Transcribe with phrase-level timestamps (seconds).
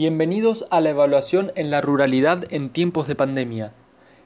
[0.00, 3.74] Bienvenidos a la evaluación en la ruralidad en tiempos de pandemia,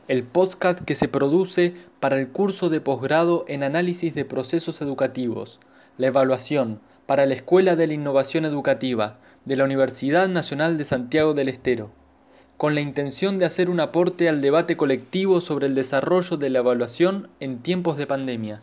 [0.07, 5.59] el podcast que se produce para el curso de posgrado en análisis de procesos educativos,
[5.99, 11.35] la evaluación para la Escuela de la Innovación Educativa de la Universidad Nacional de Santiago
[11.35, 11.91] del Estero,
[12.57, 16.61] con la intención de hacer un aporte al debate colectivo sobre el desarrollo de la
[16.61, 18.61] evaluación en tiempos de pandemia.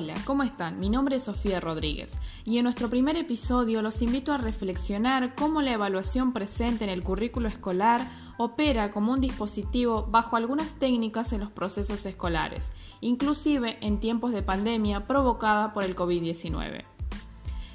[0.00, 0.78] Hola, ¿cómo están?
[0.78, 5.60] Mi nombre es Sofía Rodríguez y en nuestro primer episodio los invito a reflexionar cómo
[5.60, 8.00] la evaluación presente en el currículo escolar
[8.36, 14.44] opera como un dispositivo bajo algunas técnicas en los procesos escolares, inclusive en tiempos de
[14.44, 16.84] pandemia provocada por el COVID-19.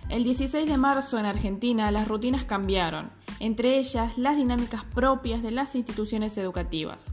[0.08, 5.52] El 16 de marzo en Argentina las rutinas cambiaron, entre ellas las dinámicas propias de
[5.52, 7.12] las instituciones educativas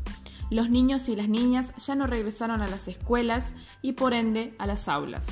[0.50, 4.66] los niños y las niñas ya no regresaron a las escuelas y por ende a
[4.66, 5.26] las aulas.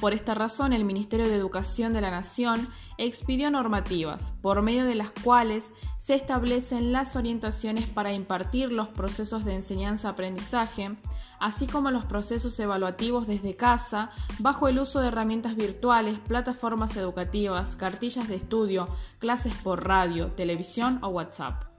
[0.00, 4.94] Por esta razón, el Ministerio de Educación de la Nación expidió normativas, por medio de
[4.94, 10.96] las cuales se establecen las orientaciones para impartir los procesos de enseñanza-aprendizaje,
[11.40, 17.74] así como los procesos evaluativos desde casa, bajo el uso de herramientas virtuales, plataformas educativas,
[17.74, 21.75] cartillas de estudio, clases por radio, televisión o WhatsApp.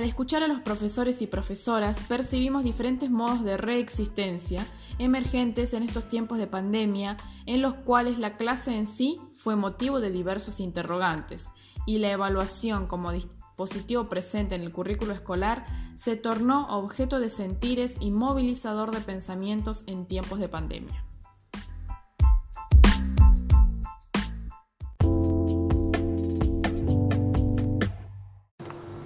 [0.00, 4.66] Al escuchar a los profesores y profesoras, percibimos diferentes modos de reexistencia
[4.98, 10.00] emergentes en estos tiempos de pandemia, en los cuales la clase en sí fue motivo
[10.00, 11.48] de diversos interrogantes
[11.84, 17.96] y la evaluación como dispositivo presente en el currículo escolar se tornó objeto de sentires
[18.00, 21.04] y movilizador de pensamientos en tiempos de pandemia.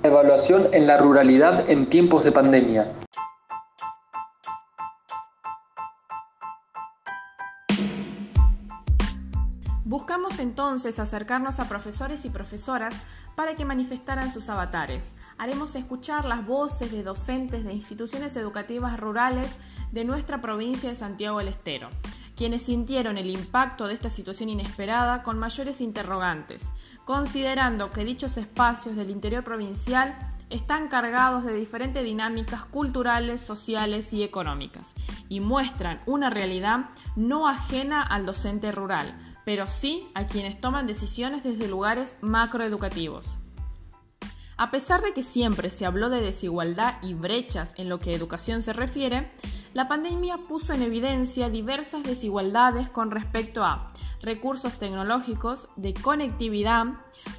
[0.04, 2.92] Evaluación en la ruralidad en tiempos de pandemia.
[9.86, 12.94] Buscamos entonces acercarnos a profesores y profesoras
[13.34, 15.10] para que manifestaran sus avatares.
[15.38, 19.56] Haremos escuchar las voces de docentes de instituciones educativas rurales
[19.90, 21.88] de nuestra provincia de Santiago del Estero
[22.36, 26.68] quienes sintieron el impacto de esta situación inesperada con mayores interrogantes,
[27.04, 30.16] considerando que dichos espacios del interior provincial
[30.50, 34.92] están cargados de diferentes dinámicas culturales, sociales y económicas,
[35.28, 41.42] y muestran una realidad no ajena al docente rural, pero sí a quienes toman decisiones
[41.42, 43.38] desde lugares macroeducativos.
[44.64, 48.62] A pesar de que siempre se habló de desigualdad y brechas en lo que educación
[48.62, 49.28] se refiere,
[49.74, 53.92] la pandemia puso en evidencia diversas desigualdades con respecto a
[54.22, 56.86] recursos tecnológicos, de conectividad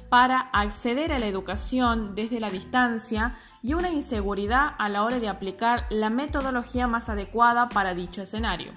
[0.08, 5.28] para acceder a la educación desde la distancia y una inseguridad a la hora de
[5.28, 8.70] aplicar la metodología más adecuada para dicho escenario.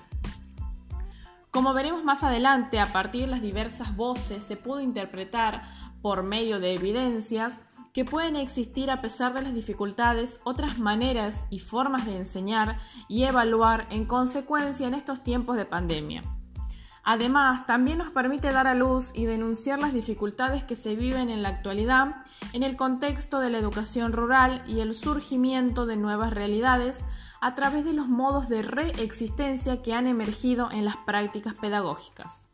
[1.52, 5.62] Como veremos más adelante, a partir de las diversas voces se pudo interpretar
[6.02, 7.54] por medio de evidencias
[8.00, 12.78] que pueden existir a pesar de las dificultades otras maneras y formas de enseñar
[13.10, 16.24] y evaluar en consecuencia en estos tiempos de pandemia.
[17.04, 21.44] Además, también nos permite dar a luz y denunciar las dificultades que se viven en
[21.44, 22.24] la actualidad
[22.54, 27.04] en el contexto de la educación rural y el surgimiento de nuevas realidades
[27.42, 32.49] a través de los modos de reexistencia que han emergido en las prácticas pedagógicas.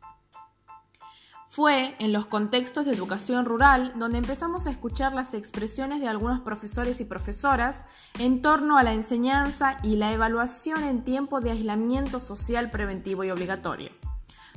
[1.56, 6.40] Fue en los contextos de educación rural donde empezamos a escuchar las expresiones de algunos
[6.40, 7.80] profesores y profesoras
[8.18, 13.30] en torno a la enseñanza y la evaluación en tiempo de aislamiento social preventivo y
[13.30, 13.88] obligatorio,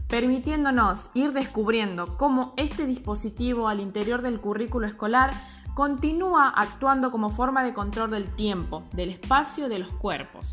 [0.10, 5.32] permitiéndonos ir descubriendo cómo este dispositivo al interior del currículo escolar
[5.76, 10.50] continúa actuando como forma de control del tiempo, del espacio y de los cuerpos.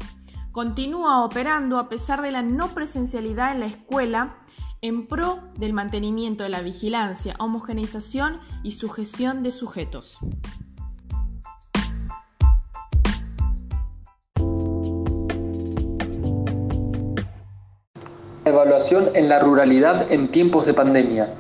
[0.53, 4.37] Continúa operando a pesar de la no presencialidad en la escuela
[4.83, 10.19] en pro del mantenimiento de la vigilancia, homogeneización y sujeción de sujetos.
[18.45, 21.35] Evaluación en la ruralidad en tiempos de pandemia.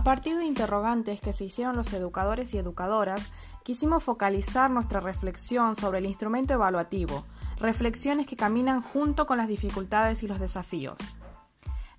[0.00, 3.32] A partir de interrogantes que se hicieron los educadores y educadoras,
[3.70, 7.24] quisimos focalizar nuestra reflexión sobre el instrumento evaluativo,
[7.60, 10.98] reflexiones que caminan junto con las dificultades y los desafíos.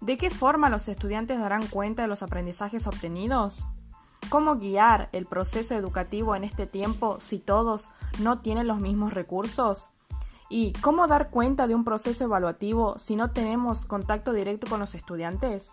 [0.01, 3.69] ¿De qué forma los estudiantes darán cuenta de los aprendizajes obtenidos?
[4.27, 7.89] ¿Cómo guiar el proceso educativo en este tiempo si todos
[8.19, 9.87] no tienen los mismos recursos?
[10.49, 14.93] ¿Y cómo dar cuenta de un proceso evaluativo si no tenemos contacto directo con los
[14.93, 15.71] estudiantes?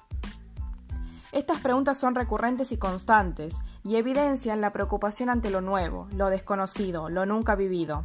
[1.32, 3.54] Estas preguntas son recurrentes y constantes
[3.84, 8.02] y evidencian la preocupación ante lo nuevo, lo desconocido, lo nunca vivido.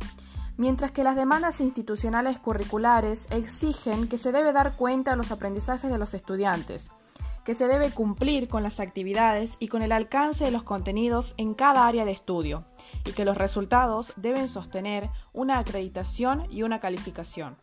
[0.58, 5.90] Mientras que las demandas institucionales curriculares exigen que se debe dar cuenta de los aprendizajes
[5.90, 6.92] de los estudiantes,
[7.46, 11.54] que se debe cumplir con las actividades y con el alcance de los contenidos en
[11.54, 12.64] cada área de estudio,
[13.06, 17.58] y que los resultados deben sostener una acreditación y una calificación.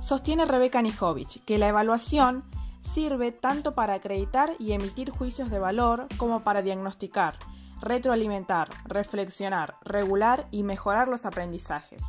[0.00, 2.44] Sostiene Rebeca Nijovic que la evaluación
[2.84, 7.36] sirve tanto para acreditar y emitir juicios de valor como para diagnosticar,
[7.80, 12.02] retroalimentar, reflexionar, regular y mejorar los aprendizajes.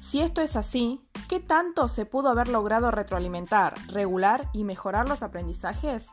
[0.00, 5.22] Si esto es así, ¿qué tanto se pudo haber logrado retroalimentar, regular y mejorar los
[5.22, 6.10] aprendizajes?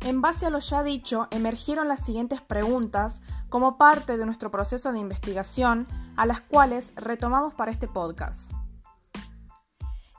[0.00, 3.20] En base a lo ya dicho, emergieron las siguientes preguntas
[3.50, 5.86] como parte de nuestro proceso de investigación,
[6.16, 8.50] a las cuales retomamos para este podcast.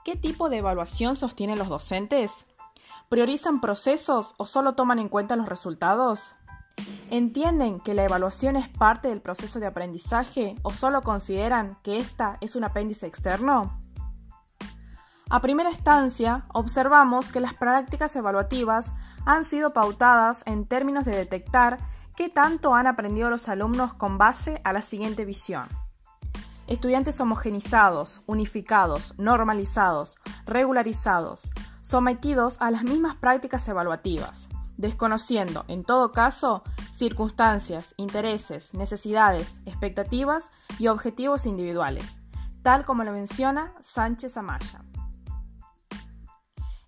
[0.04, 2.32] ¿Qué tipo de evaluación sostienen los docentes?
[3.08, 6.36] ¿Priorizan procesos o solo toman en cuenta los resultados?
[7.12, 12.38] ¿Entienden que la evaluación es parte del proceso de aprendizaje o solo consideran que esta
[12.42, 13.80] es un apéndice externo?
[15.30, 18.92] A primera instancia, observamos que las prácticas evaluativas
[19.28, 21.78] han sido pautadas en términos de detectar
[22.16, 25.68] qué tanto han aprendido los alumnos con base a la siguiente visión.
[26.72, 31.42] Estudiantes homogenizados, unificados, normalizados, regularizados,
[31.82, 34.48] sometidos a las mismas prácticas evaluativas,
[34.78, 36.64] desconociendo, en todo caso,
[36.96, 42.06] circunstancias, intereses, necesidades, expectativas y objetivos individuales,
[42.64, 44.86] tal como lo menciona Sánchez Amaya.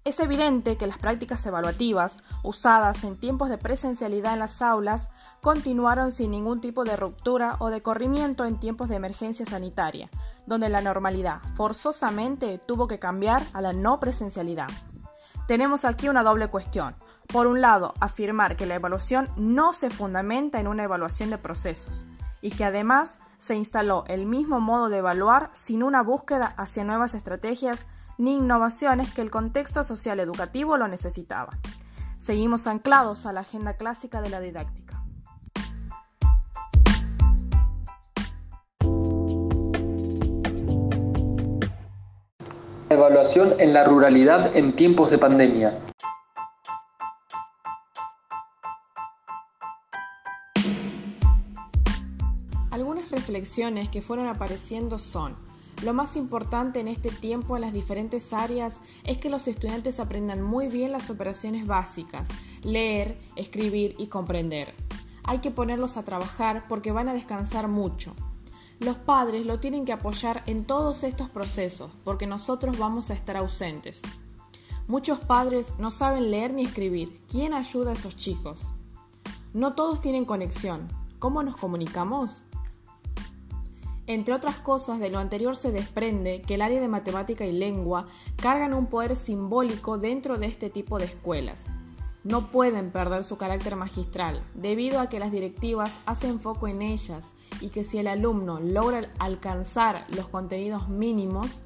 [0.05, 5.09] Es evidente que las prácticas evaluativas usadas en tiempos de presencialidad en las aulas
[5.43, 10.09] continuaron sin ningún tipo de ruptura o de corrimiento en tiempos de emergencia sanitaria,
[10.45, 14.69] donde la normalidad forzosamente tuvo que cambiar a la no presencialidad.
[15.45, 16.95] Tenemos aquí una doble cuestión.
[17.27, 22.05] Por un lado, afirmar que la evaluación no se fundamenta en una evaluación de procesos
[22.39, 27.15] y que además se instaló el mismo modo de evaluar sin una búsqueda hacia nuevas
[27.15, 27.85] estrategias
[28.17, 31.57] ni innovaciones que el contexto social educativo lo necesitaba.
[32.17, 34.92] Seguimos anclados a la agenda clásica de la didáctica.
[42.93, 45.79] Evaluación en la ruralidad en tiempos de pandemia.
[52.69, 55.35] Algunas reflexiones que fueron apareciendo son
[55.83, 60.41] lo más importante en este tiempo en las diferentes áreas es que los estudiantes aprendan
[60.41, 62.29] muy bien las operaciones básicas,
[62.61, 64.75] leer, escribir y comprender.
[65.23, 68.13] Hay que ponerlos a trabajar porque van a descansar mucho.
[68.79, 73.37] Los padres lo tienen que apoyar en todos estos procesos porque nosotros vamos a estar
[73.37, 74.01] ausentes.
[74.87, 77.21] Muchos padres no saben leer ni escribir.
[77.29, 78.61] ¿Quién ayuda a esos chicos?
[79.53, 80.89] No todos tienen conexión.
[81.19, 82.43] ¿Cómo nos comunicamos?
[84.05, 88.07] Entre otras cosas, de lo anterior se desprende que el área de matemática y lengua
[88.35, 91.59] cargan un poder simbólico dentro de este tipo de escuelas.
[92.25, 97.31] No pueden perder su carácter magistral, debido a que las directivas hacen foco en ellas
[97.63, 101.63] y que si el alumno logra alcanzar los contenidos mínimos,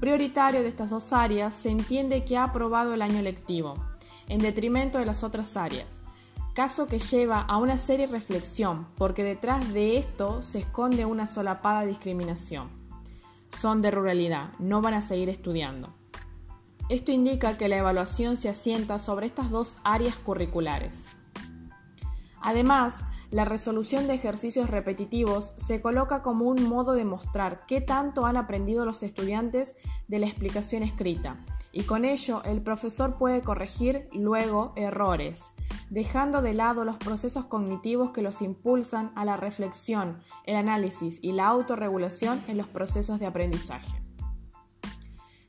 [0.00, 3.74] prioritario de estas dos áreas, se entiende que ha aprobado el año lectivo,
[4.28, 5.98] en detrimento de las otras áreas
[6.58, 11.84] caso que lleva a una seria reflexión, porque detrás de esto se esconde una solapada
[11.84, 12.68] discriminación.
[13.60, 15.94] Son de ruralidad, no van a seguir estudiando.
[16.88, 21.04] Esto indica que la evaluación se asienta sobre estas dos áreas curriculares.
[22.40, 22.96] Además,
[23.30, 28.36] la resolución de ejercicios repetitivos se coloca como un modo de mostrar qué tanto han
[28.36, 29.74] aprendido los estudiantes
[30.06, 35.42] de la explicación escrita, y con ello el profesor puede corregir luego errores,
[35.90, 41.32] dejando de lado los procesos cognitivos que los impulsan a la reflexión, el análisis y
[41.32, 44.00] la autorregulación en los procesos de aprendizaje.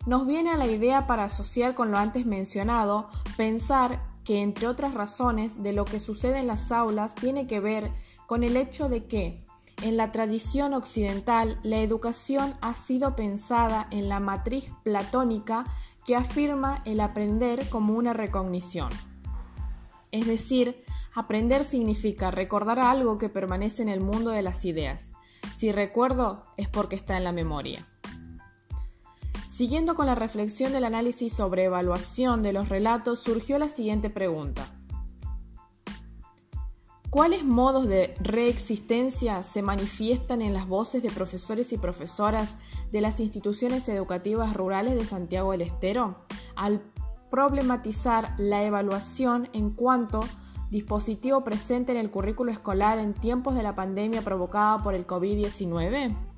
[0.06, 4.94] Nos viene a la idea para asociar con lo antes mencionado, pensar que entre otras
[4.94, 7.92] razones de lo que sucede en las aulas tiene que ver
[8.28, 9.44] con el hecho de que
[9.82, 15.64] en la tradición occidental la educación ha sido pensada en la matriz platónica
[16.06, 18.90] que afirma el aprender como una recognición.
[20.12, 20.84] Es decir,
[21.14, 25.10] aprender significa recordar algo que permanece en el mundo de las ideas.
[25.56, 27.88] Si recuerdo es porque está en la memoria.
[29.60, 34.66] Siguiendo con la reflexión del análisis sobre evaluación de los relatos, surgió la siguiente pregunta.
[37.10, 42.56] ¿Cuáles modos de reexistencia se manifiestan en las voces de profesores y profesoras
[42.94, 46.16] de las instituciones educativas rurales de Santiago del Estero
[46.56, 46.82] al
[47.30, 50.22] problematizar la evaluación en cuanto
[50.72, 56.29] dispositivo presente en el currículo escolar en tiempos de la pandemia provocada por el COVID-19?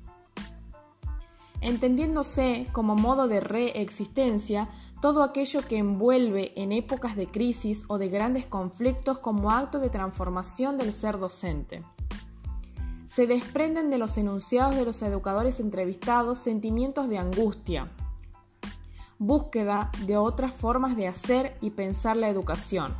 [1.62, 4.68] Entendiéndose como modo de reexistencia
[5.00, 9.88] todo aquello que envuelve en épocas de crisis o de grandes conflictos como acto de
[9.88, 11.82] transformación del ser docente.
[13.06, 17.90] Se desprenden de los enunciados de los educadores entrevistados sentimientos de angustia,
[19.18, 22.92] búsqueda de otras formas de hacer y pensar la educación,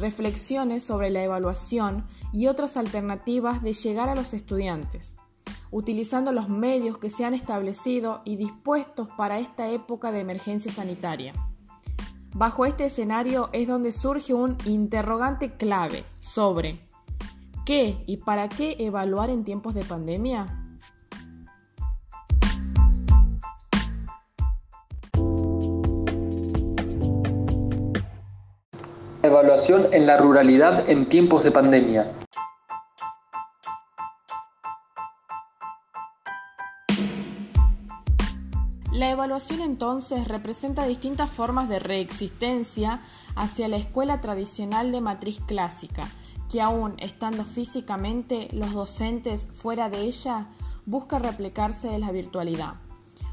[0.00, 5.14] reflexiones sobre la evaluación y otras alternativas de llegar a los estudiantes,
[5.72, 11.32] utilizando los medios que se han establecido y dispuestos para esta época de emergencia sanitaria.
[12.34, 16.80] Bajo este escenario es donde surge un interrogante clave sobre
[17.66, 20.46] ¿qué y para qué evaluar en tiempos de pandemia?
[29.22, 32.21] Evaluación en la ruralidad en tiempos de pandemia.
[39.12, 43.00] Evaluación entonces representa distintas formas de reexistencia
[43.34, 46.02] hacia la escuela tradicional de matriz clásica,
[46.50, 50.48] que aún estando físicamente los docentes fuera de ella,
[50.84, 52.74] busca replicarse de la virtualidad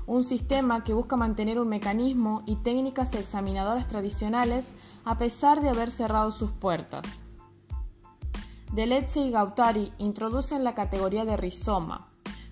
[0.10, 4.74] un sistema que busca mantener un mecanismo y técnicas examinadoras tradicionales
[5.06, 7.06] a pesar de haber cerrado sus puertas.
[8.74, 12.08] Deleche y Gautari introducen la categoría de rizoma.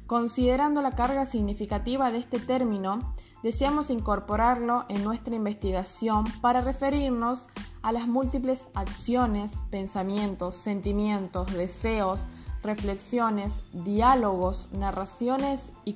[0.06, 7.48] Considerando la carga significativa de este término, deseamos incorporarlo en nuestra investigación para referirnos
[7.82, 12.26] a las múltiples acciones, pensamientos, sentimientos, deseos,
[12.64, 15.96] reflexiones, diálogos, narraciones y,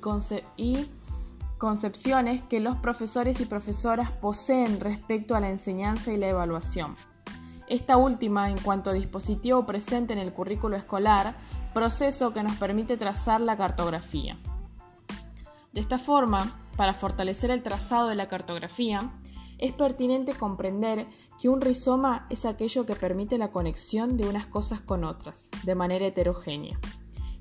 [1.58, 6.96] concepciones que los profesores y profesoras poseen respecto a la enseñanza y la evaluación.
[7.68, 11.34] Esta última en cuanto a dispositivo presente en el currículo escolar,
[11.72, 14.36] proceso que nos permite trazar la cartografía.
[15.72, 18.98] De esta forma, para fortalecer el trazado de la cartografía,
[19.58, 21.06] es pertinente comprender
[21.40, 25.74] que un rizoma es aquello que permite la conexión de unas cosas con otras, de
[25.74, 26.78] manera heterogénea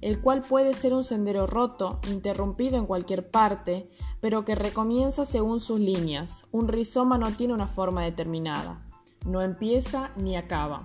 [0.02, 3.88] el cual puede ser un sendero roto, interrumpido en cualquier parte,
[4.20, 6.44] pero que recomienza según sus líneas.
[6.52, 8.84] Un rizoma no tiene una forma determinada,
[9.26, 10.82] no empieza ni acaba.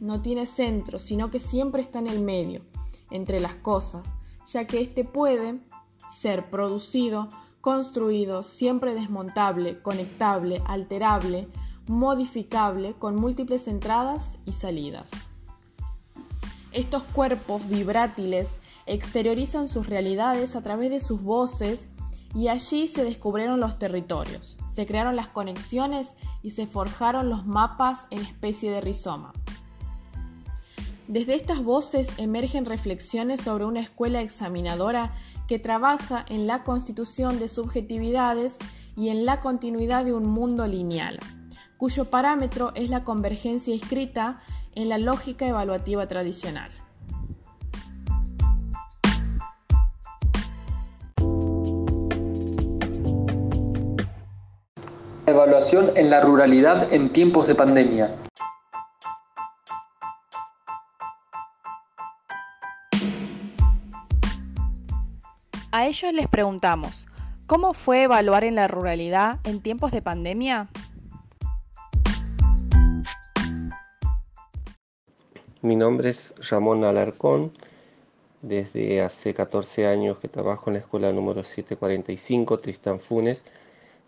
[0.00, 2.62] No tiene centro, sino que siempre está en el medio,
[3.10, 4.02] entre las cosas,
[4.50, 5.60] ya que éste puede
[6.08, 7.28] ser producido,
[7.62, 11.48] construido, siempre desmontable, conectable, alterable,
[11.86, 15.10] modificable, con múltiples entradas y salidas.
[16.72, 18.48] Estos cuerpos vibrátiles
[18.86, 21.88] exteriorizan sus realidades a través de sus voces
[22.34, 28.06] y allí se descubrieron los territorios, se crearon las conexiones y se forjaron los mapas
[28.10, 29.32] en especie de rizoma.
[31.08, 35.12] Desde estas voces emergen reflexiones sobre una escuela examinadora
[35.48, 38.56] que trabaja en la constitución de subjetividades
[38.96, 41.18] y en la continuidad de un mundo lineal,
[41.76, 44.40] cuyo parámetro es la convergencia escrita
[44.74, 46.70] en la lógica evaluativa tradicional.
[55.26, 58.16] Evaluación en la ruralidad en tiempos de pandemia.
[65.74, 67.06] A ellos les preguntamos,
[67.46, 70.68] ¿cómo fue evaluar en la ruralidad en tiempos de pandemia?
[75.62, 77.54] Mi nombre es Ramón Alarcón.
[78.42, 83.46] Desde hace 14 años que trabajo en la escuela número 745 Tristán Funes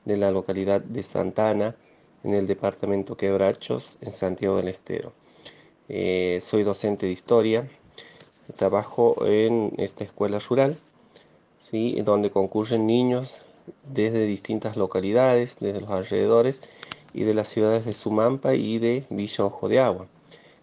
[0.04, 1.76] de la localidad de Santana,
[2.24, 5.14] en el departamento Quebrachos, en Santiago del Estero.
[5.88, 7.66] Eh, soy docente de historia.
[8.54, 10.76] Trabajo en esta escuela rural,
[11.64, 12.00] ¿sí?
[12.02, 13.40] donde concurren niños
[13.84, 16.60] desde distintas localidades, desde los alrededores
[17.14, 20.06] y de las ciudades de Sumampa y de Villa Ojo de Agua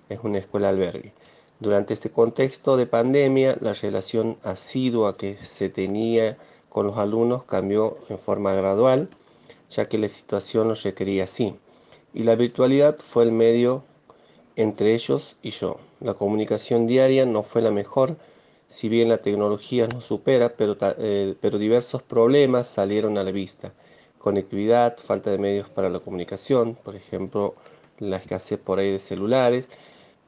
[0.10, 1.14] es una escuela albergue.
[1.60, 6.38] Durante este contexto de pandemia, la relación asidua que se tenía
[6.70, 9.10] con los alumnos cambió en forma gradual,
[9.70, 11.56] ya que la situación lo requería así.
[12.14, 13.84] Y la virtualidad fue el medio
[14.56, 15.78] entre ellos y yo.
[16.00, 18.18] La comunicación diaria no fue la mejor,
[18.72, 23.74] si bien la tecnología nos supera, pero, eh, pero diversos problemas salieron a la vista.
[24.18, 27.56] Conectividad, falta de medios para la comunicación, por ejemplo,
[28.00, 29.70] la escasez por ahí de celulares,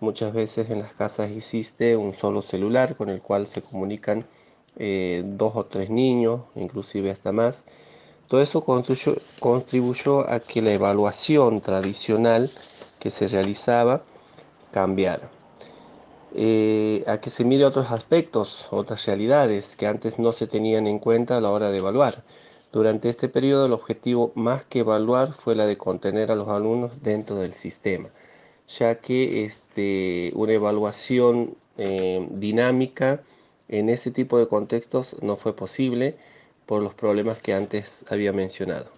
[0.03, 4.25] Muchas veces en las casas existe un solo celular con el cual se comunican
[4.75, 7.63] eh, dos o tres niños, inclusive hasta más.
[8.27, 8.65] Todo eso
[9.39, 12.51] contribuyó a que la evaluación tradicional
[12.99, 14.03] que se realizaba
[14.71, 15.31] cambiara.
[16.35, 20.97] Eh, a que se mire otros aspectos, otras realidades que antes no se tenían en
[20.97, 22.23] cuenta a la hora de evaluar.
[22.71, 27.03] Durante este periodo el objetivo más que evaluar fue la de contener a los alumnos
[27.03, 28.09] dentro del sistema,
[28.67, 33.21] ya que este, una evaluación eh, dinámica
[33.67, 36.15] en ese tipo de contextos no fue posible
[36.65, 38.89] por los problemas que antes había mencionado.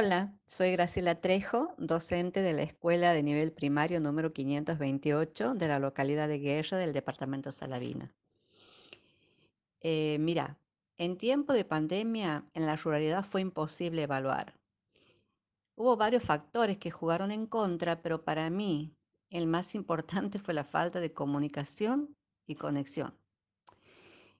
[0.00, 5.80] Hola, soy Graciela Trejo, docente de la Escuela de Nivel Primario número 528 de la
[5.80, 8.14] localidad de Guerra del departamento Salavina.
[9.80, 10.56] Eh, mira,
[10.98, 14.54] en tiempo de pandemia en la ruralidad fue imposible evaluar.
[15.74, 18.94] Hubo varios factores que jugaron en contra, pero para mí
[19.30, 23.18] el más importante fue la falta de comunicación y conexión.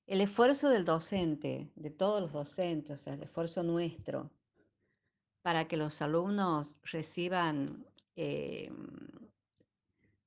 [0.06, 4.30] El esfuerzo del docente, de todos los docentes, o sea, el esfuerzo nuestro,
[5.48, 7.82] para que los alumnos reciban
[8.16, 8.70] eh,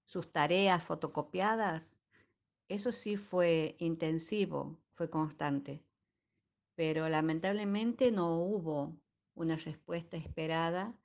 [0.04, 2.02] sus tareas fotocopiadas,
[2.68, 5.84] eso sí fue intensivo, fue constante,
[6.74, 8.98] pero lamentablemente no hubo
[9.36, 10.98] una respuesta esperada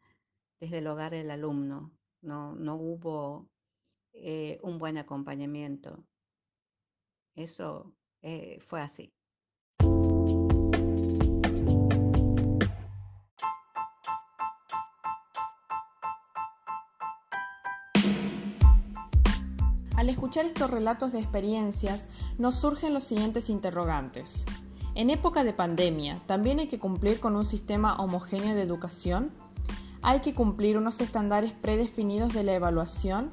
[0.61, 1.93] desde el hogar del alumno,
[2.23, 3.51] no, no hubo
[4.15, 6.03] eh, un buen acompañamiento.
[7.35, 9.13] Eso eh, fue así.
[20.07, 22.07] Al escuchar estos relatos de experiencias,
[22.39, 24.45] nos surgen los siguientes interrogantes.
[24.95, 29.33] En época de pandemia, ¿también hay que cumplir con un sistema homogéneo de educación?
[30.03, 33.31] ¿Hay que cumplir unos estándares predefinidos de la evaluación?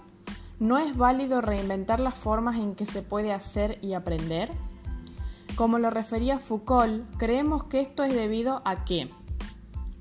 [0.57, 4.49] ¿No es válido reinventar las formas en que se puede hacer y aprender?
[5.55, 9.09] Como lo refería Foucault, creemos que esto es debido a que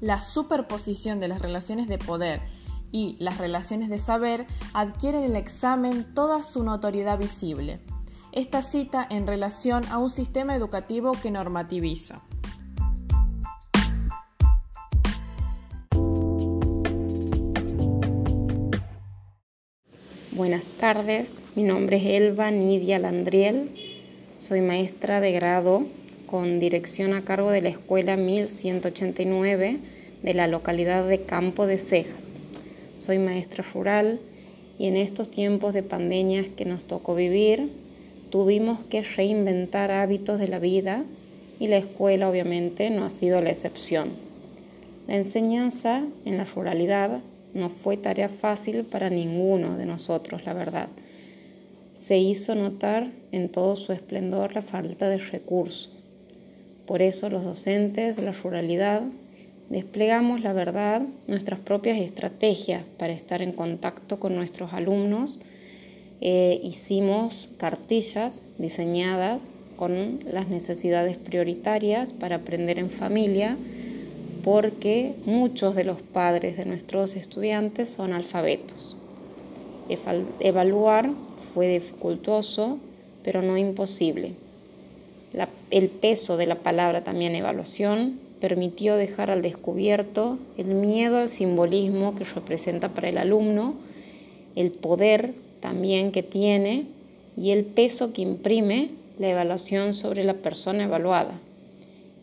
[0.00, 2.40] la superposición de las relaciones de poder
[2.92, 7.80] y las relaciones de saber adquieren el examen toda su notoriedad visible.
[8.30, 12.22] Esta cita en relación a un sistema educativo que normativiza.
[20.30, 23.70] Buenas tardes, mi nombre es Elba Nidia Landriel,
[24.38, 25.84] soy maestra de grado
[26.26, 29.78] con dirección a cargo de la Escuela 1189
[30.22, 32.38] de la localidad de Campo de Cejas
[33.02, 34.20] soy maestra rural
[34.78, 37.68] y en estos tiempos de pandemias que nos tocó vivir,
[38.30, 41.04] tuvimos que reinventar hábitos de la vida
[41.58, 44.10] y la escuela obviamente no ha sido la excepción.
[45.08, 47.20] La enseñanza en la ruralidad
[47.54, 50.88] no fue tarea fácil para ninguno de nosotros, la verdad.
[51.94, 55.90] Se hizo notar en todo su esplendor la falta de recursos.
[56.86, 59.02] Por eso los docentes de la ruralidad
[59.68, 65.40] Desplegamos, la verdad, nuestras propias estrategias para estar en contacto con nuestros alumnos.
[66.20, 73.56] Eh, hicimos cartillas diseñadas con las necesidades prioritarias para aprender en familia,
[74.44, 78.96] porque muchos de los padres de nuestros estudiantes son alfabetos.
[80.40, 81.10] Evaluar
[81.54, 82.78] fue dificultoso,
[83.22, 84.34] pero no imposible.
[85.70, 92.16] el peso de la palabra también evaluación permitió dejar al descubierto el miedo al simbolismo
[92.16, 93.76] que representa para el alumno,
[94.56, 96.86] el poder también que tiene
[97.36, 101.38] y el peso que imprime la evaluación sobre la persona evaluada,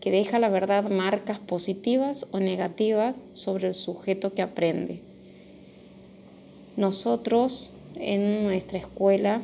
[0.02, 5.00] que deja la verdad marcas positivas o negativas sobre el sujeto que aprende.
[6.76, 9.42] Nosotros en nuestra escuela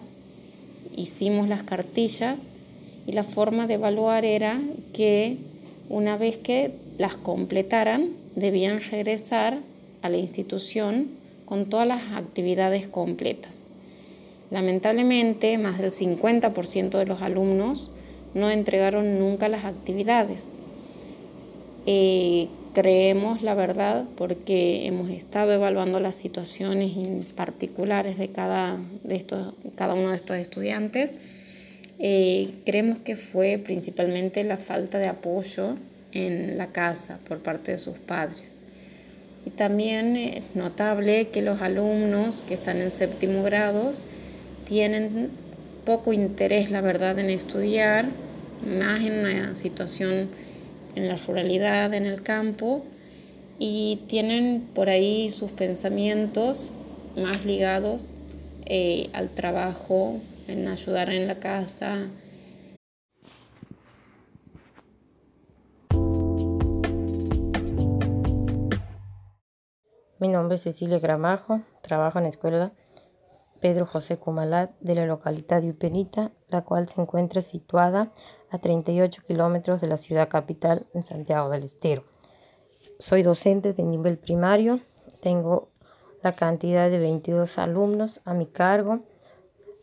[0.94, 2.50] hicimos las cartillas
[3.08, 4.62] y la forma de evaluar era
[4.92, 5.38] que
[5.90, 9.60] una vez que las completaran, debían regresar
[10.02, 11.10] a la institución
[11.46, 13.70] con todas las actividades completas.
[14.52, 17.92] Lamentablemente, más del 50% de los alumnos
[18.34, 20.54] no entregaron nunca las actividades.
[21.86, 26.92] Eh, creemos, la verdad, porque hemos estado evaluando las situaciones
[27.36, 31.16] particulares de cada, de estos, cada uno de estos estudiantes,
[32.00, 35.76] eh, creemos que fue principalmente la falta de apoyo
[36.12, 38.62] en la casa por parte de sus padres.
[39.46, 43.92] Y también es notable que los alumnos que están en séptimo grado
[44.66, 45.30] tienen
[45.86, 48.08] poco interés, la verdad, en estudiar,
[48.66, 50.30] más en una situación
[50.96, 52.84] en la ruralidad, en el campo,
[53.60, 56.74] y tienen por ahí sus pensamientos
[57.16, 58.10] más ligados
[58.66, 62.10] eh, al trabajo, en ayudar en la casa.
[70.20, 72.72] Mi nombre es Cecilia Gramajo, trabajo en la escuela
[73.62, 78.12] Pedro José Cumalat de la localidad de Uperita, la cual se encuentra situada
[78.50, 82.04] a 38 kilómetros de la ciudad capital en Santiago del Estero.
[83.00, 84.82] Soy docente de nivel primario,
[85.20, 85.70] tengo
[86.24, 89.02] la cantidad de 22 alumnos a mi cargo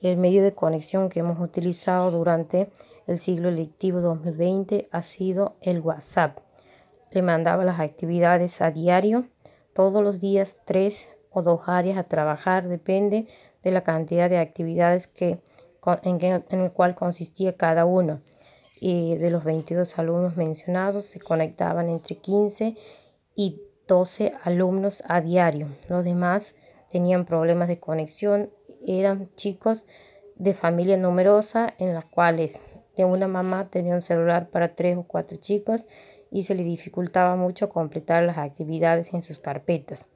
[0.03, 2.69] el medio de conexión que hemos utilizado durante
[3.07, 6.39] el siglo lectivo 2020 ha sido el WhatsApp.
[7.13, 9.27] Le mandaba las actividades a diario,
[9.75, 13.29] todos los días tres o dos áreas a trabajar, depende
[13.63, 15.39] de la cantidad de actividades que,
[16.03, 18.23] en, en el cual consistía cada uno.
[18.81, 22.77] Y de los 22 alumnos mencionados se conectaban entre 15
[23.37, 25.69] y 12 alumnos a diario.
[25.89, 26.57] Los demás
[26.93, 28.51] tenían problemas de conexión.
[28.87, 29.87] Eran chicos
[30.37, 32.61] de familia numerosa en las cuales
[32.97, 35.87] de una mamá tenía un celular para tres o cuatro chicos
[36.31, 40.07] y se le dificultaba mucho completar las actividades en sus carpetas.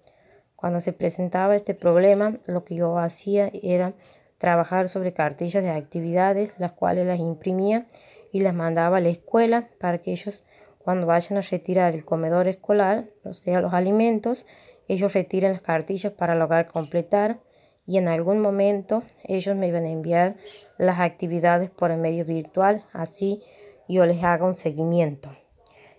[0.56, 3.92] Cuando se presentaba este problema, lo que yo hacía era
[4.38, 7.86] trabajar sobre cartillas de actividades, las cuales las imprimía
[8.32, 10.44] y las mandaba a la escuela para que ellos
[10.78, 14.46] cuando vayan a retirar el comedor escolar, o sea, los alimentos,
[14.88, 17.40] ellos retiren las cartillas para lograr completar
[17.86, 20.36] y en algún momento ellos me iban a enviar
[20.78, 23.42] las actividades por el medio virtual, así
[23.88, 25.30] yo les haga un seguimiento.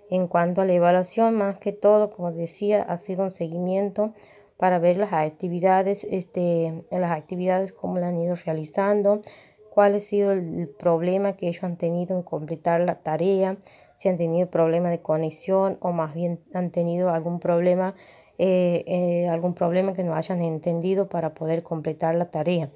[0.09, 4.13] En cuanto a la evaluación, más que todo, como decía, ha sido un seguimiento
[4.57, 9.21] para ver las actividades, este, las actividades, cómo las han ido realizando,
[9.69, 13.57] cuál ha sido el problema que ellos han tenido en completar la tarea,
[13.97, 17.95] si han tenido problemas de conexión o más bien han tenido algún problema,
[18.39, 22.69] eh, eh, algún problema que no hayan entendido para poder completar la tarea.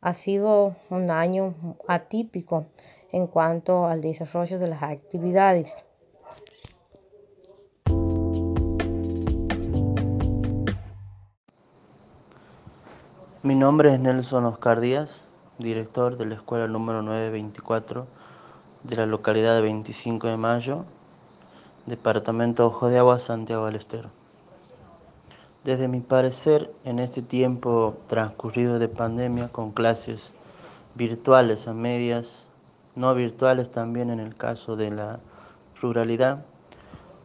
[0.00, 1.54] Ha sido un año
[1.88, 2.66] atípico
[3.12, 5.84] en cuanto al desarrollo de las actividades.
[13.42, 15.22] Mi nombre es Nelson Oscar Díaz,
[15.58, 18.06] director de la escuela número 924
[18.84, 20.84] de la localidad de 25 de Mayo,
[21.86, 24.19] departamento Ojo de Agua, Santiago del Estero.
[25.64, 30.32] Desde mi parecer, en este tiempo transcurrido de pandemia, con clases
[30.94, 32.48] virtuales a medias,
[32.94, 35.20] no virtuales también en el caso de la
[35.78, 36.46] ruralidad,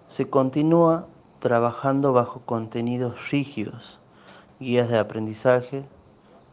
[0.09, 1.07] se continúa
[1.39, 3.99] trabajando bajo contenidos rígidos,
[4.59, 5.85] guías de aprendizaje,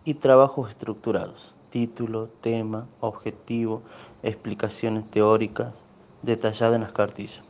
[0.05, 3.83] y trabajos estructurados, título, tema, objetivo,
[4.23, 5.83] explicaciones teóricas
[6.23, 7.43] detalladas en las cartillas.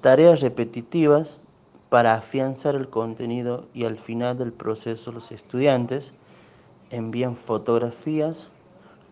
[0.00, 1.39] Tareas repetitivas
[1.90, 6.14] para afianzar el contenido y al final del proceso los estudiantes
[6.90, 8.50] envían fotografías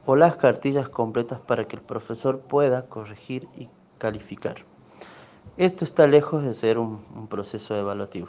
[0.06, 4.56] o las cartillas completas para que el profesor pueda corregir y calificar.
[5.58, 8.28] Esto está lejos de ser un, proceso evaluativo.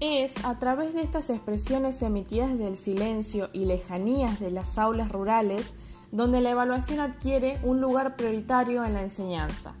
[0.00, 5.74] Es a través de estas expresiones emitidas del silencio y lejanías de las aulas rurales
[6.10, 9.74] donde la evaluación adquiere un lugar prioritario en la enseñanza.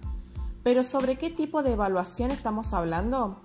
[0.62, 3.40] Pero ¿sobre qué tipo de evaluación estamos hablando?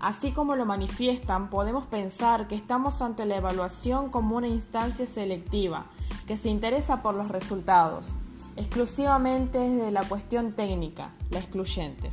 [0.00, 5.86] Así como lo manifiestan, podemos pensar que estamos ante la evaluación como una instancia selectiva,
[6.26, 8.08] que se interesa por los resultados,
[8.56, 12.12] exclusivamente desde la cuestión técnica, la excluyente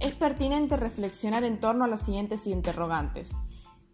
[0.00, 3.30] es pertinente reflexionar en torno a los siguientes interrogantes.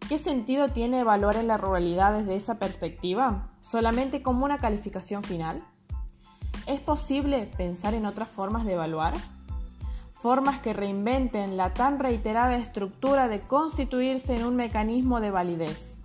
[0.07, 3.49] ¿Qué sentido tiene evaluar en la ruralidad desde esa perspectiva?
[3.59, 5.63] ¿Solamente como una calificación final?
[6.67, 9.13] ¿Es posible pensar en otras formas de evaluar?
[10.13, 15.95] Formas que reinventen la tan reiterada estructura de constituirse en un mecanismo de validez.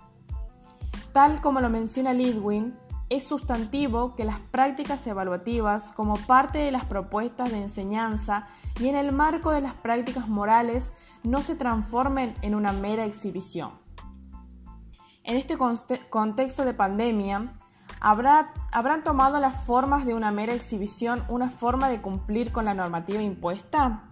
[1.13, 2.75] Tal como lo menciona Lidwin,
[3.11, 8.47] es sustantivo que las prácticas evaluativas, como parte de las propuestas de enseñanza
[8.79, 13.71] y en el marco de las prácticas morales, no se transformen en una mera exhibición.
[15.25, 15.57] En este
[16.09, 17.53] contexto de pandemia,
[17.99, 23.21] ¿habrán tomado las formas de una mera exhibición una forma de cumplir con la normativa
[23.21, 24.03] impuesta?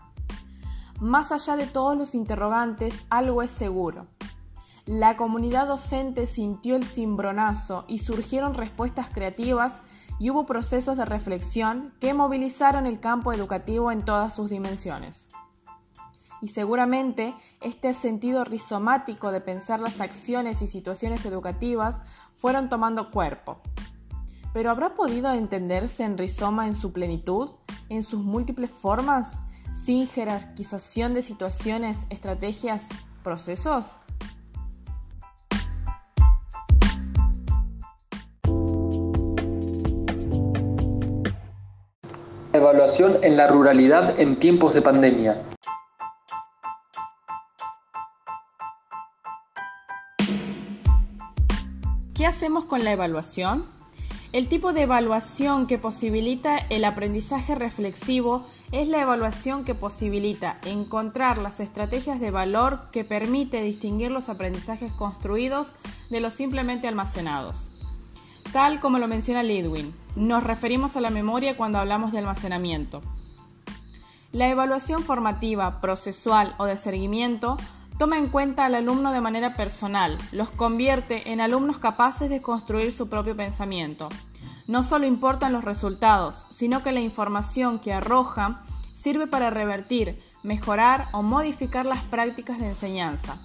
[1.00, 4.08] Más allá de todos los interrogantes, algo es seguro
[4.90, 9.76] la comunidad docente sintió el cimbronazo y surgieron respuestas creativas
[10.18, 15.28] y hubo procesos de reflexión que movilizaron el campo educativo en todas sus dimensiones.
[16.42, 23.62] Y seguramente este sentido rizomático de pensar las acciones y situaciones educativas fueron tomando cuerpo.
[24.54, 27.52] Pero ¿habrá podido entenderse en rizoma en su plenitud,
[27.90, 29.40] en sus múltiples formas,
[29.72, 32.86] sin jerarquización de situaciones, estrategias,
[33.22, 33.86] procesos?
[42.60, 45.42] Evaluación en la ruralidad en tiempos de pandemia.
[52.14, 53.66] ¿Qué hacemos con la evaluación?
[54.34, 61.38] El tipo de evaluación que posibilita el aprendizaje reflexivo es la evaluación que posibilita encontrar
[61.38, 65.76] las estrategias de valor que permite distinguir los aprendizajes construidos
[66.10, 67.69] de los simplemente almacenados.
[68.52, 73.02] Tal como lo menciona Lidwin, nos referimos a la memoria cuando hablamos de almacenamiento.
[74.32, 77.58] La evaluación formativa, procesual o de seguimiento
[78.00, 82.92] toma en cuenta al alumno de manera personal, los convierte en alumnos capaces de construir
[82.92, 84.10] su propio pensamiento.
[84.68, 88.64] No solo importan los resultados, sino que la información que arroja
[88.96, 93.38] sirve para revertir, mejorar o modificar las prácticas de enseñanza,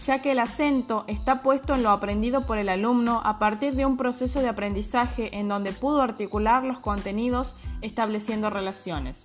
[0.00, 3.84] ya que el acento está puesto en lo aprendido por el alumno a partir de
[3.84, 9.20] un proceso de aprendizaje en donde pudo articular los contenidos estableciendo relaciones.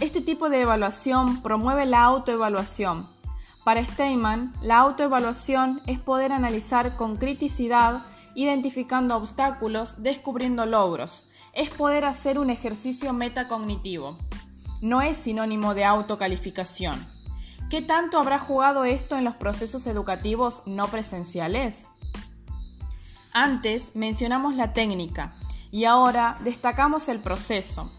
[0.00, 3.08] Este tipo de evaluación promueve la autoevaluación.
[3.64, 11.28] Para Steinman, la autoevaluación es poder analizar con criticidad, identificando obstáculos, descubriendo logros.
[11.52, 14.18] Es poder hacer un ejercicio metacognitivo.
[14.80, 17.17] No es sinónimo de autocalificación.
[17.70, 21.84] ¿Qué tanto habrá jugado esto en los procesos educativos no presenciales?
[23.34, 25.34] Antes mencionamos la técnica
[25.70, 27.92] y ahora destacamos el proceso.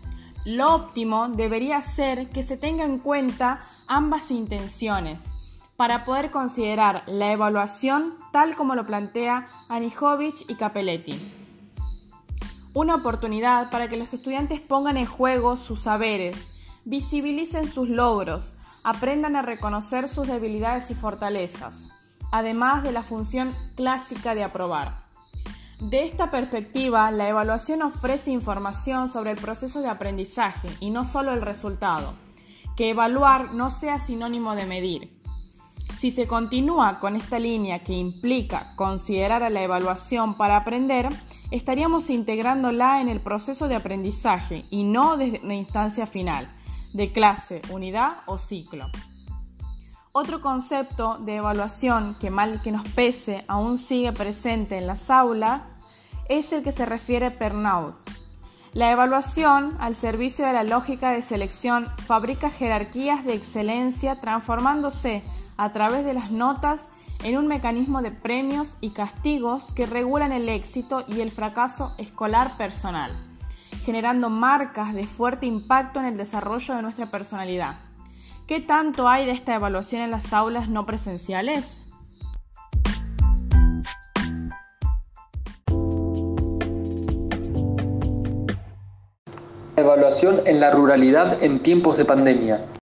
[0.43, 5.21] Lo óptimo debería ser que se tenga en cuenta ambas intenciones
[5.75, 11.13] para poder considerar la evaluación tal como lo plantea Anijovic y Capelletti.
[12.73, 16.49] Una oportunidad para que los estudiantes pongan en juego sus saberes,
[16.85, 21.87] visibilicen sus logros, aprendan a reconocer sus debilidades y fortalezas,
[22.31, 25.09] además de la función clásica de aprobar.
[25.79, 31.31] De esta perspectiva, la evaluación ofrece información sobre el proceso de aprendizaje y no solo
[31.31, 32.13] el resultado.
[32.75, 35.19] Que evaluar no sea sinónimo de medir.
[35.97, 41.09] Si se continúa con esta línea que implica considerar a la evaluación para aprender,
[41.51, 46.49] estaríamos integrándola en el proceso de aprendizaje y no desde una instancia final,
[46.93, 48.87] de clase, unidad o ciclo.
[50.11, 55.61] Otro concepto de evaluación que mal que nos pese aún sigue presente en las aulas
[56.27, 57.93] es el que se refiere a Pernaud.
[58.73, 65.23] La evaluación al servicio de la lógica de selección fabrica jerarquías de excelencia transformándose
[65.57, 66.87] a través de las notas
[67.23, 72.57] en un mecanismo de premios y castigos que regulan el éxito y el fracaso escolar
[72.57, 73.11] personal,
[73.85, 77.75] generando marcas de fuerte impacto en el desarrollo de nuestra personalidad.
[78.47, 81.81] ¿Qué tanto hay de esta evaluación en las aulas no presenciales?
[89.75, 92.78] Evaluación en la ruralidad en tiempos de pandemia.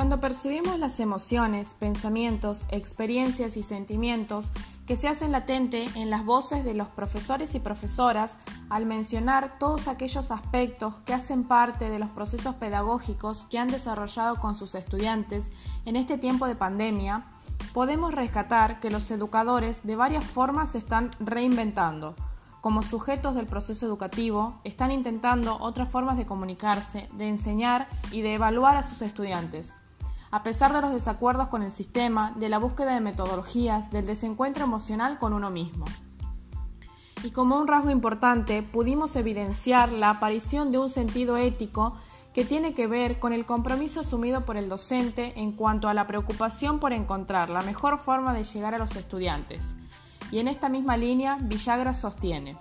[0.00, 4.50] Cuando percibimos las emociones, pensamientos, experiencias y sentimientos
[4.86, 8.38] que se hacen latente en las voces de los profesores y profesoras
[8.70, 14.36] al mencionar todos aquellos aspectos que hacen parte de los procesos pedagógicos que han desarrollado
[14.36, 15.50] con sus estudiantes
[15.84, 17.26] en este tiempo de pandemia,
[17.74, 22.14] podemos rescatar que los educadores de varias formas se están reinventando.
[22.62, 28.32] Como sujetos del proceso educativo, están intentando otras formas de comunicarse, de enseñar y de
[28.32, 29.70] evaluar a sus estudiantes.
[30.32, 34.64] A pesar de los desacuerdos con el sistema, de la búsqueda de metodologías, del desencuentro
[34.64, 35.84] emocional con uno mismo.
[37.24, 41.96] Y como un rasgo importante, pudimos evidenciar la aparición de un sentido ético
[42.32, 46.06] que tiene que ver con el compromiso asumido por el docente en cuanto a la
[46.06, 49.62] preocupación por encontrar la mejor forma de llegar a los estudiantes.
[50.30, 52.56] Y en esta misma línea, Villagra sostiene.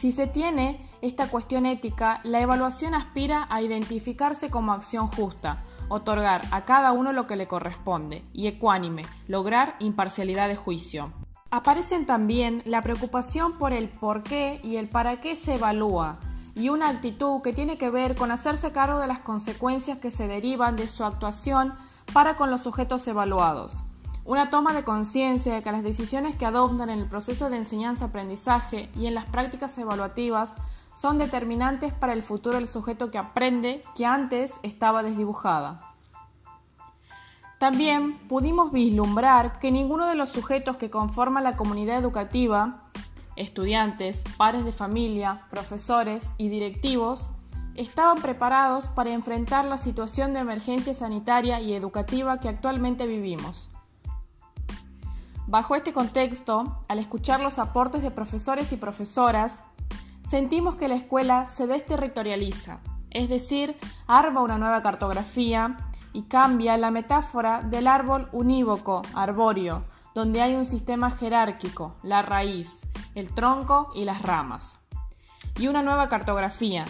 [0.00, 6.42] Si se tiene esta cuestión ética, la evaluación aspira a identificarse como acción justa, otorgar
[6.50, 11.12] a cada uno lo que le corresponde, y ecuánime, lograr imparcialidad de juicio.
[11.50, 16.18] Aparecen también la preocupación por el por qué y el para qué se evalúa,
[16.54, 20.26] y una actitud que tiene que ver con hacerse cargo de las consecuencias que se
[20.26, 21.74] derivan de su actuación
[22.12, 23.76] para con los sujetos evaluados.
[24.24, 28.90] Una toma de conciencia de que las decisiones que adoptan en el proceso de enseñanza-aprendizaje
[28.94, 30.52] y en las prácticas evaluativas
[30.98, 35.94] son determinantes para el futuro del sujeto que aprende que antes estaba desdibujada.
[37.60, 42.80] También pudimos vislumbrar que ninguno de los sujetos que conforman la comunidad educativa
[43.36, 47.28] estudiantes, padres de familia, profesores y directivos
[47.76, 53.70] estaban preparados para enfrentar la situación de emergencia sanitaria y educativa que actualmente vivimos.
[55.46, 59.54] Bajo este contexto, al escuchar los aportes de profesores y profesoras,
[60.28, 65.76] sentimos que la escuela se desterritorializa, es decir, arma una nueva cartografía
[66.12, 72.80] y cambia la metáfora del árbol unívoco, arbóreo, donde hay un sistema jerárquico, la raíz,
[73.14, 74.76] el tronco y las ramas.
[75.58, 76.84] Y una nueva cartografía,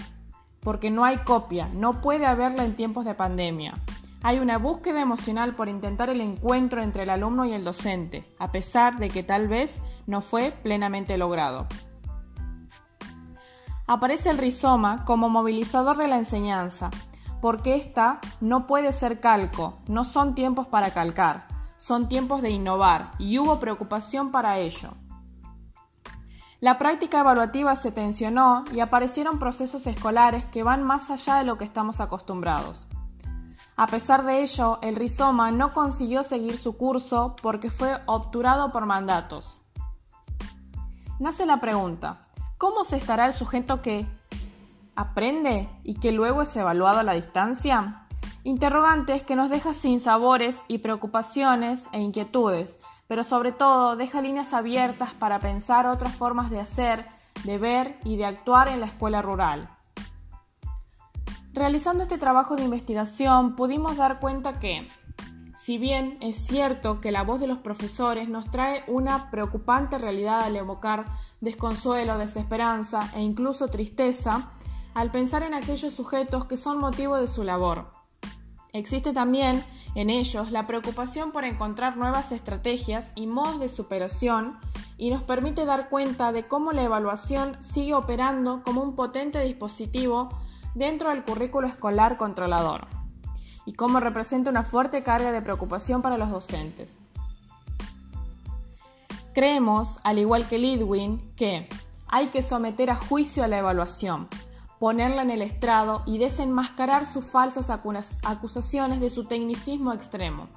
[0.61, 3.74] porque no hay copia, no puede haberla en tiempos de pandemia.
[4.22, 8.51] Hay una búsqueda emocional por intentar el encuentro entre el alumno y el docente, a
[8.51, 11.68] pesar de que tal vez no fue plenamente logrado.
[13.88, 16.90] Aparece el rizoma como movilizador de la enseñanza,
[17.40, 21.46] porque esta no puede ser calco, no son tiempos para calcar,
[21.79, 24.90] son tiempos de innovar y hubo preocupación para ello.
[26.61, 31.57] La práctica evaluativa se tensionó y aparecieron procesos escolares que van más allá de lo
[31.57, 32.87] que estamos acostumbrados.
[33.74, 38.85] A pesar de ello, el rizoma no consiguió seguir su curso porque fue obturado por
[38.85, 39.57] mandatos.
[41.20, 42.28] Nace la pregunta,
[42.59, 44.05] ¿cómo se estará el sujeto que
[44.97, 48.07] aprende y que luego es evaluado a la distancia?
[48.42, 54.53] Interrogantes que nos deja sin sabores y preocupaciones e inquietudes, pero sobre todo deja líneas
[54.53, 57.07] abiertas para pensar otras formas de hacer,
[57.44, 59.68] de ver y de actuar en la escuela rural.
[61.53, 64.87] Realizando este trabajo de investigación pudimos dar cuenta que,
[65.68, 70.40] si bien es cierto que la voz de los profesores nos trae una preocupante realidad
[70.40, 71.04] al evocar
[71.42, 74.52] desconsuelo, desesperanza e incluso tristeza,
[74.94, 77.90] al pensar en aquellos sujetos que son motivo de su labor.
[78.72, 79.62] Existe también
[79.94, 84.59] en ellos la preocupación por encontrar nuevas estrategias y modos de superación
[84.96, 90.31] y nos permite dar cuenta de cómo la evaluación sigue operando como un potente dispositivo
[90.74, 92.98] dentro del currículo escolar controlador
[93.68, 96.98] y cómo representa una fuerte carga de preocupación para los docentes.
[99.35, 101.68] Creemos, al igual que Lidwin, que
[102.07, 104.26] hay que someter a juicio a la evaluación,
[104.78, 110.48] ponerla en el estrado y desenmascarar sus falsas acusaciones de su tecnicismo extremo,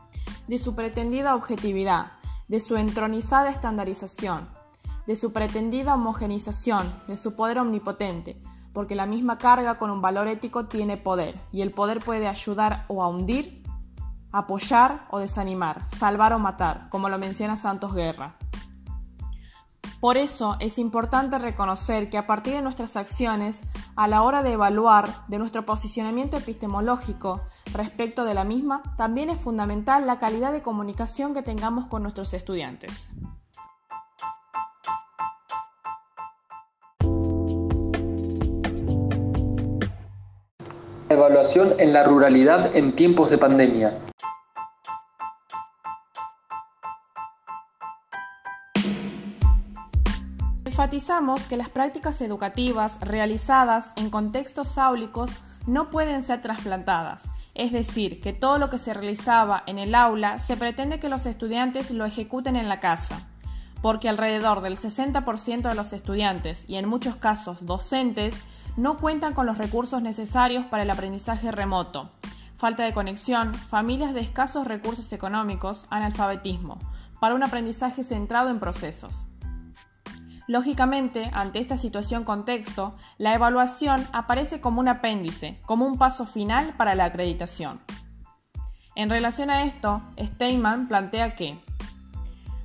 [0.48, 2.14] de su pretendida objetividad,
[2.48, 4.48] de su entronizada estandarización,
[5.06, 8.42] de su pretendida homogenización, de su poder omnipotente,
[8.74, 12.86] porque la misma carga con un valor ético tiene poder, y el poder puede ayudar
[12.88, 13.64] o a hundir,
[14.32, 18.36] apoyar o desanimar, salvar o matar, como lo menciona Santos Guerra.
[20.00, 23.60] Por eso es importante reconocer que a partir de nuestras acciones,
[23.96, 29.40] a la hora de evaluar de nuestro posicionamiento epistemológico respecto de la misma, también es
[29.40, 33.12] fundamental la calidad de comunicación que tengamos con nuestros estudiantes.
[41.22, 43.96] Evaluación en la ruralidad en tiempos de pandemia.
[50.66, 55.30] Enfatizamos que las prácticas educativas realizadas en contextos áulicos
[55.68, 60.40] no pueden ser trasplantadas, es decir, que todo lo que se realizaba en el aula
[60.40, 63.30] se pretende que los estudiantes lo ejecuten en la casa,
[63.84, 68.34] porque alrededor del 60% de los estudiantes y en muchos casos docentes
[68.78, 72.10] no cuentan con los recursos necesarios para el aprendizaje remoto,
[72.58, 76.80] falta de conexión, familias de escasos recursos económicos, analfabetismo,
[77.20, 79.24] para un aprendizaje centrado en procesos.
[80.48, 86.74] Lógicamente, ante esta situación contexto, la evaluación aparece como un apéndice, como un paso final
[86.78, 87.80] para la acreditación.
[88.96, 91.58] En relación a esto, Steinman plantea que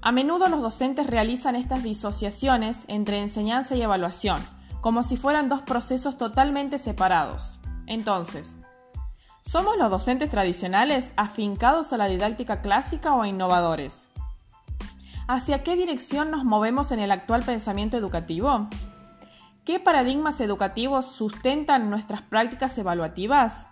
[0.02, 4.40] a menudo los docentes realizan estas disociaciones entre enseñanza y evaluación,
[4.86, 7.58] como si fueran dos procesos totalmente separados.
[7.88, 8.54] Entonces,
[9.42, 14.00] ¿somos los docentes tradicionales afincados a la didáctica clásica o innovadores?
[15.26, 18.68] ¿Hacia qué dirección nos movemos en el actual pensamiento educativo?
[19.64, 23.66] ¿Qué paradigmas educativos sustentan nuestras prácticas evaluativas?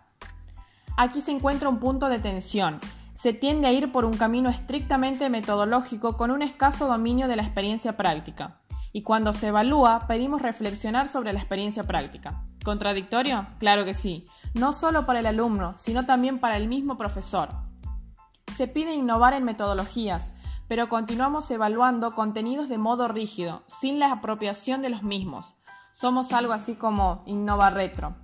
[0.96, 2.80] Aquí se encuentra un punto de tensión.
[3.14, 7.44] Se tiende a ir por un camino estrictamente metodológico con un escaso dominio de la
[7.44, 8.58] experiencia práctica
[8.94, 12.44] y cuando se evalúa pedimos reflexionar sobre la experiencia práctica.
[12.64, 13.44] ¿Contradictorio?
[13.58, 14.24] Claro que sí,
[14.54, 17.48] no solo para el alumno, sino también para el mismo profesor.
[18.56, 20.30] Se pide innovar en metodologías,
[20.68, 25.56] pero continuamos evaluando contenidos de modo rígido, sin la apropiación de los mismos.
[25.92, 28.14] Somos algo así como innova retro.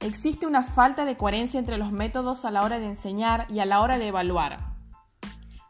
[0.00, 3.64] Existe una falta de coherencia entre los métodos a la hora de enseñar y a
[3.64, 4.73] la hora de evaluar.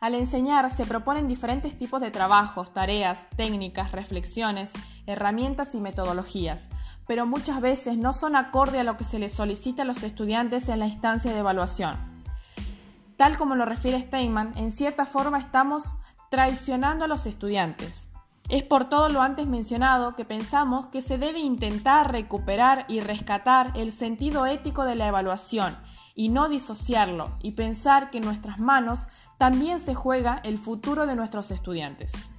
[0.04, 4.70] Al enseñar se proponen diferentes tipos de trabajos, tareas, técnicas, reflexiones,
[5.06, 6.68] herramientas y metodologías,
[7.06, 10.68] pero muchas veces no son acorde a lo que se les solicita a los estudiantes
[10.68, 11.96] en la instancia de evaluación.
[13.16, 15.94] Tal como lo refiere Steinman, en cierta forma estamos
[16.30, 18.06] traicionando a los estudiantes.
[18.50, 23.72] Es por todo lo antes mencionado que pensamos que se debe intentar recuperar y rescatar
[23.74, 25.74] el sentido ético de la evaluación
[26.14, 29.00] y no disociarlo y pensar que en nuestras manos
[29.44, 32.30] también se juega el futuro de nuestros estudiantes.